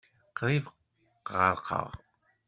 Qrib 0.37 0.65
ɣerqeɣ. 1.33 1.89